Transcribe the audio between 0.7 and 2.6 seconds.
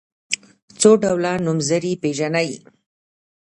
څو ډوله نومځري پيژنئ.